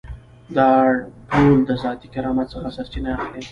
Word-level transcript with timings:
دا 0.57 0.69
ټول 1.31 1.57
د 1.69 1.71
ذاتي 1.83 2.07
کرامت 2.13 2.47
څخه 2.53 2.69
سرچینه 2.77 3.09
اخلي. 3.17 3.41